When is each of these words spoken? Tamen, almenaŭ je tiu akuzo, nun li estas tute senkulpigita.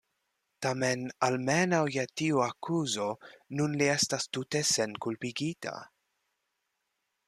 Tamen, 0.65 1.03
almenaŭ 1.27 1.81
je 1.97 2.07
tiu 2.21 2.41
akuzo, 2.47 3.07
nun 3.61 3.79
li 3.83 3.93
estas 3.99 4.29
tute 4.39 4.67
senkulpigita. 4.75 5.81